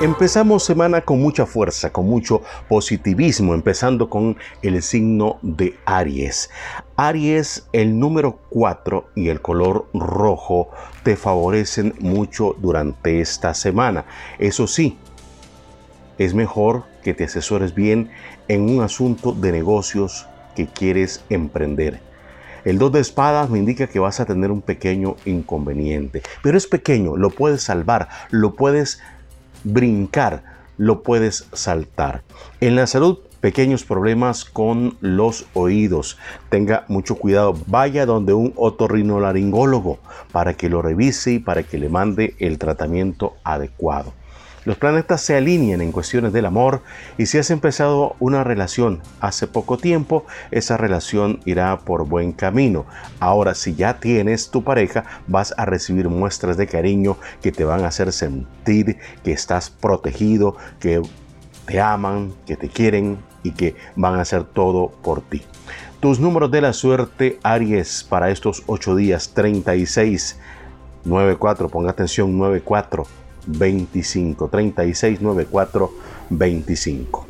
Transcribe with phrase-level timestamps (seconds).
[0.00, 6.50] Empezamos semana con mucha fuerza, con mucho positivismo, empezando con el signo de Aries.
[6.94, 10.70] Aries, el número 4 y el color rojo
[11.02, 14.04] te favorecen mucho durante esta semana.
[14.38, 14.96] Eso sí,
[16.16, 18.08] es mejor que te asesores bien
[18.46, 22.00] en un asunto de negocios que quieres emprender.
[22.64, 26.68] El 2 de espadas me indica que vas a tener un pequeño inconveniente, pero es
[26.68, 29.00] pequeño, lo puedes salvar, lo puedes
[29.64, 30.42] brincar,
[30.76, 32.22] lo puedes saltar.
[32.60, 36.18] En la salud, pequeños problemas con los oídos.
[36.48, 37.54] Tenga mucho cuidado.
[37.66, 39.98] Vaya donde un otorrinolaringólogo
[40.32, 44.12] para que lo revise y para que le mande el tratamiento adecuado.
[44.64, 46.82] Los planetas se alinean en cuestiones del amor
[47.16, 52.84] y si has empezado una relación hace poco tiempo, esa relación irá por buen camino.
[53.20, 57.84] Ahora, si ya tienes tu pareja, vas a recibir muestras de cariño que te van
[57.84, 61.02] a hacer sentir que estás protegido, que
[61.66, 65.42] te aman, que te quieren y que van a hacer todo por ti.
[66.00, 70.38] Tus números de la suerte, Aries, para estos 8 días, 36,
[71.04, 73.04] 94, ponga atención, 94.
[73.48, 75.90] 25 36 94
[76.30, 77.27] 25.